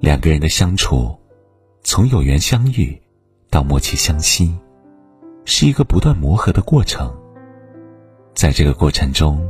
[0.00, 1.14] 两个人的相处，
[1.82, 2.98] 从有缘相遇
[3.50, 4.58] 到默契相惜，
[5.44, 7.14] 是一个不断磨合的过程。
[8.34, 9.46] 在这个过程中，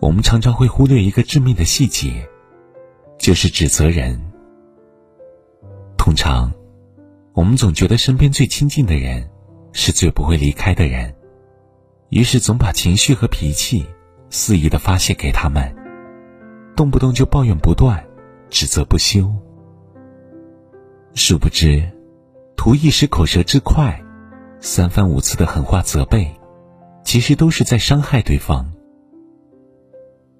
[0.00, 2.26] 我们常常会忽略一个致命的细节，
[3.18, 4.18] 就是指责人。
[5.98, 6.50] 通常，
[7.34, 9.28] 我们总觉得身边最亲近的人，
[9.72, 11.14] 是最不会离开的人，
[12.08, 13.84] 于是总把情绪和脾气
[14.30, 15.76] 肆意的发泄给他们，
[16.74, 18.02] 动不动就抱怨不断，
[18.48, 19.30] 指责不休。
[21.18, 21.82] 殊不知，
[22.56, 23.98] 图一时口舌之快，
[24.60, 26.30] 三番五次的狠话责备，
[27.04, 28.70] 其实都是在伤害对方。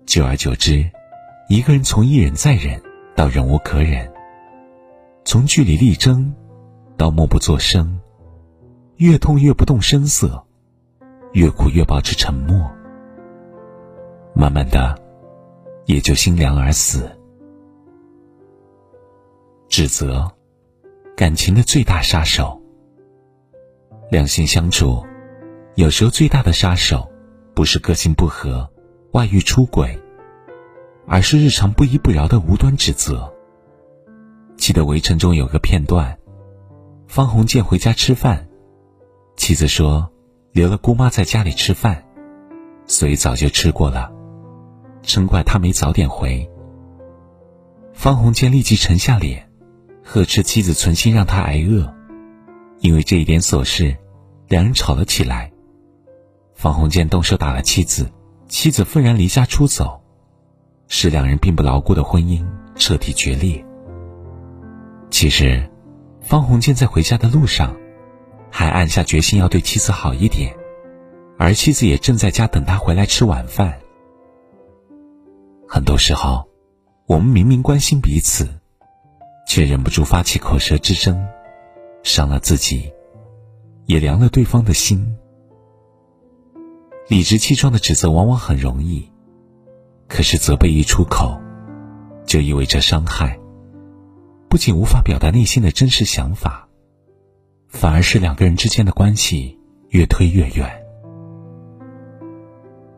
[0.05, 0.85] 久而久之，
[1.49, 2.81] 一个人从一忍再忍
[3.17, 4.13] 到忍无可忍。
[5.25, 6.31] 从据理力争，
[6.99, 7.99] 到默不作声，
[8.97, 10.45] 越痛越不动声色，
[11.33, 12.71] 越苦越保持沉默，
[14.35, 14.95] 慢慢的，
[15.87, 17.11] 也就心凉而死。
[19.69, 20.31] 指责，
[21.17, 22.61] 感情的最大杀手。
[24.11, 25.03] 两性相处，
[25.75, 27.11] 有时候最大的杀手，
[27.55, 28.71] 不是个性不合、
[29.13, 29.99] 外遇出轨，
[31.07, 33.33] 而是日常不依不饶的无端指责。
[34.59, 36.19] 记得《围城》中有个片段，
[37.07, 38.47] 方鸿渐回家吃饭，
[39.37, 40.13] 妻子说
[40.53, 42.05] 留了姑妈在家里吃饭，
[42.85, 44.13] 所以早就吃过了，
[45.03, 46.47] 嗔怪他没早点回。
[47.95, 49.46] 方鸿渐立即沉下脸，
[50.09, 51.93] 呵斥妻子存心让他挨饿，
[52.79, 53.97] 因为这一点琐事，
[54.47, 55.51] 两人吵了起来。
[56.55, 58.09] 方鸿渐动手打了妻子，
[58.49, 60.01] 妻子愤然离家出走，
[60.87, 62.47] 使两人并不牢固的婚姻
[62.77, 63.63] 彻底决裂。
[65.11, 65.69] 其实，
[66.21, 67.77] 方鸿渐在回家的路上，
[68.49, 70.55] 还暗下决心要对妻子好一点，
[71.37, 73.77] 而妻子也正在家等他回来吃晚饭。
[75.67, 76.49] 很多时候，
[77.07, 78.49] 我们明明关心彼此，
[79.47, 81.27] 却忍不住发起口舌之争，
[82.03, 82.93] 伤了自己，
[83.87, 85.17] 也凉了对方的心。
[87.09, 89.09] 理直气壮的指责往往很容易，
[90.09, 91.41] 可是责备一出口，
[92.27, 93.39] 就意味着伤害。
[94.49, 96.69] 不仅无法表达内心的真实想法，
[97.69, 99.59] 反而是两个人之间的关系
[99.91, 100.69] 越推越远。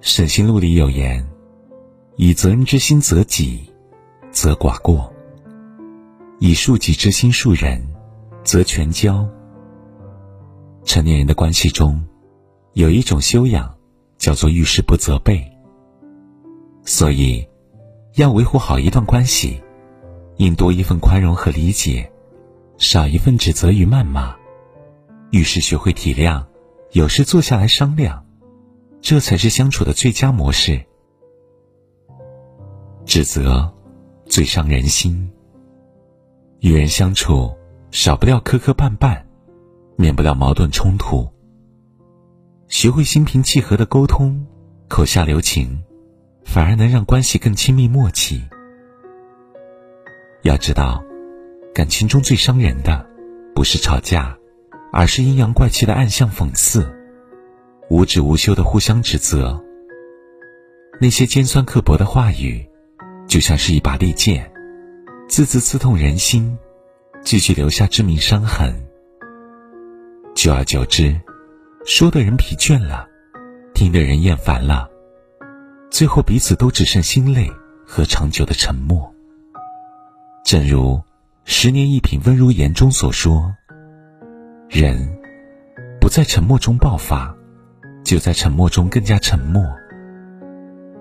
[0.01, 1.29] 沈心路里有言
[2.17, 3.71] ：“以责人之心责己，
[4.31, 5.13] 则寡过；
[6.39, 7.81] 以恕己之心恕人，
[8.45, 9.29] 则全交。”
[10.85, 12.05] 成年人的关系中，
[12.73, 13.77] 有一种修养，
[14.17, 15.45] 叫做遇事不责备。
[16.85, 17.47] 所以，
[18.15, 19.63] 要维护好一段关系。
[20.39, 22.13] 应多一份宽容和理解，
[22.77, 24.37] 少一份指责与谩骂。
[25.33, 26.47] 遇事学会体谅，
[26.93, 28.25] 有事坐下来商量，
[29.01, 30.81] 这才是相处的最佳模式。
[33.05, 33.75] 指责
[34.27, 35.29] 最伤人心。
[36.61, 37.57] 与人相处，
[37.93, 39.23] 少不了磕磕绊绊，
[39.97, 41.29] 免不了矛盾冲突。
[42.67, 44.45] 学会心平气和的沟通，
[44.89, 45.81] 口下留情，
[46.45, 48.43] 反而能让关系更亲密默契。
[50.43, 51.01] 要知道，
[51.73, 53.07] 感情中最伤人的，
[53.55, 54.37] 不是吵架，
[54.93, 56.93] 而是阴阳怪气的暗象讽刺，
[57.89, 59.63] 无止无休的互相指责。
[61.01, 62.69] 那些尖酸刻薄的话语，
[63.29, 64.51] 就像是一把利剑，
[65.29, 66.57] 字字刺痛人心，
[67.23, 68.75] 句句留下致命伤痕。
[70.35, 71.15] 久而久之，
[71.85, 73.07] 说的人疲倦了，
[73.75, 74.89] 听的人厌烦了，
[75.91, 77.53] 最后彼此都只剩心累
[77.87, 79.15] 和长久的沉默。
[80.47, 80.99] 正如
[81.45, 83.55] “十年一品温如言”中所说
[84.71, 85.15] ：“人
[86.01, 87.37] 不在沉默中爆发，
[88.03, 89.63] 就在沉默中更加沉默。”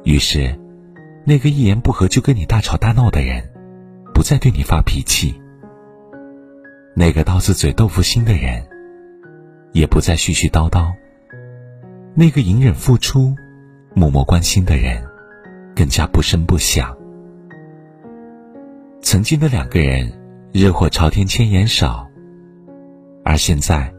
[0.04, 0.60] 于是，
[1.26, 3.50] 那个一言不合就跟你大吵大闹的人，
[4.18, 5.40] 不再对你发脾气；
[6.96, 8.68] 那个刀子嘴豆腐心的人，
[9.74, 10.92] 也不再絮絮叨叨；
[12.16, 13.36] 那个隐忍付出、
[13.94, 15.04] 默默关心的人，
[15.76, 16.98] 更加不声不响。
[19.04, 20.12] 曾经的两个人，
[20.52, 22.10] 热火朝天，千言少；
[23.24, 23.94] 而现在，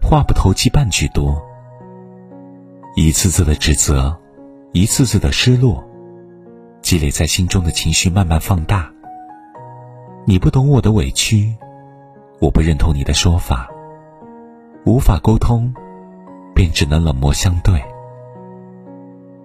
[0.00, 1.44] 话不投机半句多。
[2.94, 4.16] 一次次的指责，
[4.72, 5.84] 一次次的失落，
[6.82, 8.92] 积累在心中的情绪慢慢放大。
[10.28, 11.54] 你不懂我的委屈，
[12.40, 13.70] 我不认同你的说法，
[14.84, 15.72] 无法沟通，
[16.52, 17.80] 便只能冷漠相对。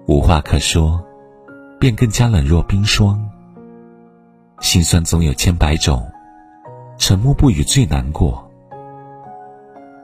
[0.07, 1.00] 无话可说，
[1.80, 3.24] 便更加冷若冰霜。
[4.60, 6.04] 心酸总有千百种，
[6.98, 8.50] 沉默不语最难过。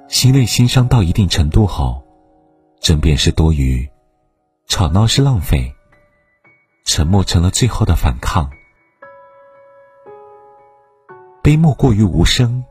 [0.07, 2.03] 心累心伤到一定程度后，
[2.79, 3.89] 争辩是多余，
[4.67, 5.73] 吵闹是浪费，
[6.85, 8.47] 沉默成了最后的反抗。
[11.47, 12.65] 悲莫过于无声，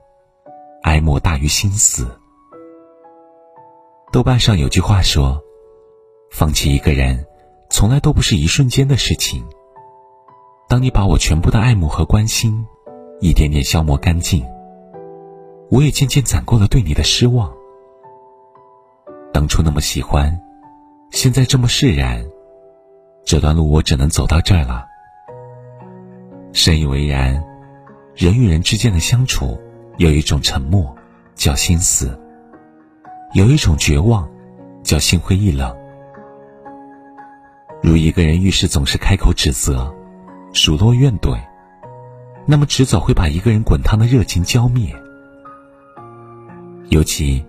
[0.83, 2.07] 哀莫大于心死。
[4.13, 5.43] 豆瓣上有句话说
[6.31, 7.25] ：“放弃一个人，
[7.71, 9.43] 从来都不是一瞬间的事情。
[10.69, 12.67] 当你把我全部的爱慕和关心，
[13.19, 14.45] 一点点消磨干净，
[15.71, 17.51] 我也渐渐攒够了对你的失望。
[19.33, 20.39] 当初那么喜欢，
[21.13, 22.23] 现在这么释然，
[23.25, 24.85] 这段路我只能走到这儿了。
[26.53, 27.43] 深以为然。”
[28.17, 29.61] 人与人之间的相处，
[29.99, 30.97] 有一种沉默，
[31.35, 32.09] 叫心死；
[33.35, 34.27] 有一种绝望，
[34.83, 35.77] 叫心灰意冷。
[37.83, 39.95] 如一个人遇事总是开口指责、
[40.55, 41.39] 数落怨怼，
[42.47, 44.97] 那么迟早会把一个人滚烫的热情浇灭。
[46.89, 47.45] 尤其，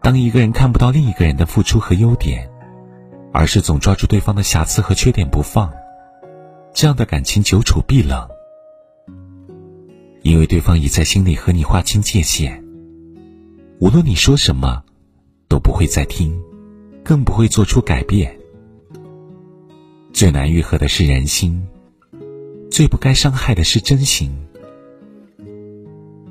[0.00, 2.48] 当一个人看不到另一个人的付出和优点，
[3.32, 5.72] 而是总抓住对方的瑕疵和缺点不放，
[6.72, 8.28] 这样的感情久处必冷。
[10.34, 12.60] 因为对方已在心里和你划清界限，
[13.78, 14.82] 无论你说什么，
[15.46, 16.36] 都不会再听，
[17.04, 18.36] 更不会做出改变。
[20.12, 21.64] 最难愈合的是人心，
[22.68, 24.36] 最不该伤害的是真心。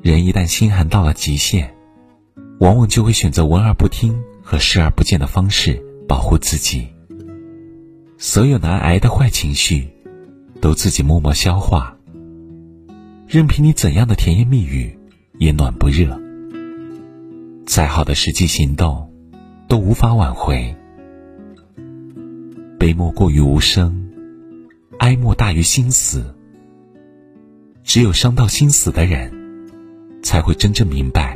[0.01, 1.73] 人一旦心寒到了极限，
[2.59, 6.89] 往往就会选择闻而不听和视而不见的方式保护自己。
[8.17, 9.87] 所有难挨的坏情绪，
[10.59, 11.92] 都自己默默消化。
[13.33, 14.95] 任凭你怎样的甜言蜜语，
[15.39, 16.21] 也暖不热。
[17.65, 19.11] 再好的实际行动，
[19.67, 20.75] 都无法挽回。
[22.77, 24.07] 悲莫过于无声，
[24.99, 26.35] 哀莫大于心死。
[27.83, 29.33] 只有伤到心死的人，
[30.21, 31.35] 才会真正明白，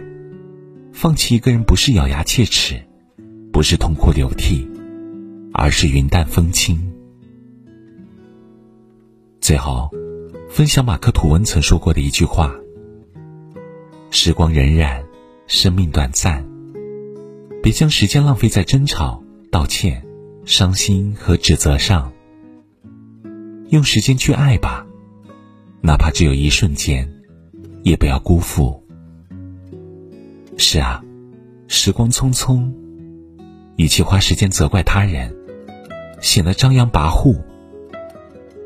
[0.93, 2.79] 放弃一个人不是咬牙切齿，
[3.51, 4.69] 不是痛哭流涕，
[5.51, 6.79] 而是云淡风轻。
[9.41, 9.89] 最后。
[10.49, 12.55] 分享马克·吐温曾说过的一句话
[14.09, 15.03] ：“时光荏苒，
[15.45, 16.43] 生命短暂，
[17.61, 19.21] 别将时间浪费在争吵、
[19.51, 20.03] 道歉、
[20.45, 22.11] 伤心和指责上。
[23.69, 24.87] 用时间去爱吧，
[25.81, 27.07] 哪怕只有一瞬间，
[27.83, 28.81] 也不要辜负。”
[30.57, 31.03] 是啊，
[31.67, 32.71] 时光匆匆，
[33.75, 35.35] 与其花时间责怪他人，
[36.19, 37.39] 显得张扬跋扈，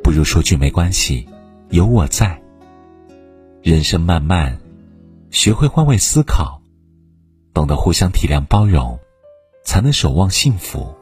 [0.02, 1.28] 不如说句没关系。
[1.72, 2.42] 有我在，
[3.62, 4.60] 人生漫漫，
[5.30, 6.62] 学会换位思考，
[7.54, 9.00] 懂得互相体谅包容，
[9.64, 10.94] 才能守望幸福。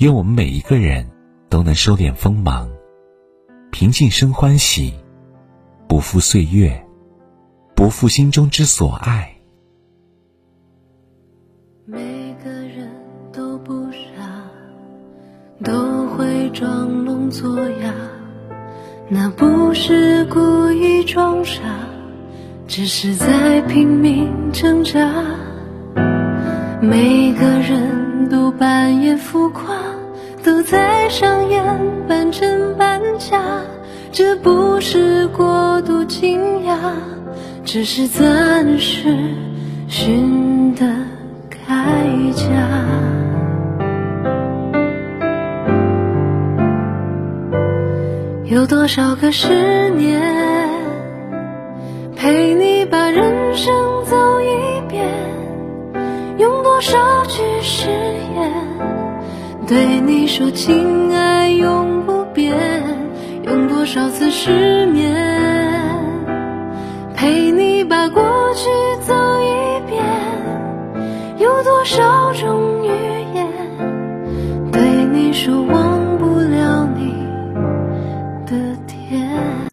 [0.00, 1.10] 愿我们每一个人
[1.48, 2.68] 都能收敛锋芒，
[3.72, 4.92] 平静生欢喜，
[5.88, 6.86] 不负岁月，
[7.74, 9.34] 不负心中之所爱。
[11.86, 12.90] 每个人
[13.32, 14.44] 都不傻，
[15.64, 18.13] 都会装聋作哑。
[19.08, 21.60] 那不是故意装傻，
[22.66, 25.10] 只是在拼命挣扎。
[26.80, 29.76] 每个人都扮演浮夸，
[30.42, 31.62] 都在上演
[32.08, 33.40] 半真半假。
[34.10, 36.76] 这不是过度惊讶，
[37.64, 39.16] 只是暂时
[39.86, 40.86] 寻得
[41.50, 43.13] 铠甲。
[48.46, 50.20] 有多少个十年，
[52.14, 53.74] 陪你把人生
[54.04, 55.08] 走一遍？
[56.36, 58.52] 用多少句誓言，
[59.66, 62.54] 对你说情爱永不变？
[63.44, 65.23] 用多少次失眠，